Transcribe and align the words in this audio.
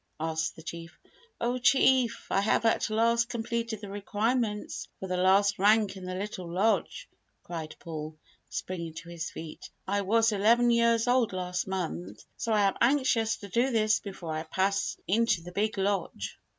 asked 0.19 0.55
the 0.55 0.63
Chief. 0.63 0.99
"Oh 1.39 1.59
Chief! 1.59 2.25
I 2.31 2.41
have 2.41 2.65
at 2.65 2.89
last 2.89 3.29
completed 3.29 3.81
the 3.81 3.89
requirements 3.91 4.87
for 4.99 5.05
the 5.07 5.15
last 5.15 5.59
rank 5.59 5.95
in 5.95 6.05
the 6.05 6.15
Little 6.15 6.49
Lodge," 6.51 7.07
cried 7.43 7.75
Paul, 7.77 8.17
springing 8.49 8.95
to 8.95 9.09
his 9.09 9.29
feet. 9.29 9.69
"I 9.87 10.01
was 10.01 10.31
eleven 10.31 10.71
years 10.71 11.07
old 11.07 11.33
last 11.33 11.67
month, 11.67 12.23
so 12.35 12.51
I 12.51 12.61
am 12.61 12.77
anxious 12.81 13.35
to 13.37 13.47
do 13.47 13.69
this 13.69 13.99
before 13.99 14.33
I 14.33 14.41
pass 14.41 14.97
into 15.07 15.43
the 15.43 15.51
Big 15.51 15.77
Lodge." 15.77 16.35